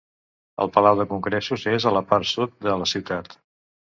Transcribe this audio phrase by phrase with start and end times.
[0.63, 3.35] El palau de Congressos és a la part sud de la ciutat.